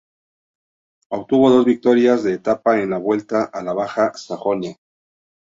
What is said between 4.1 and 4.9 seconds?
Sajonia.